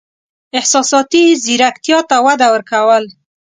[0.57, 3.03] احساساتي زیرکتیا ته وده ورکول: